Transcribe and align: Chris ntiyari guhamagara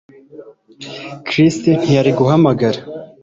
Chris 1.27 1.55
ntiyari 1.79 2.11
guhamagara 2.17 2.79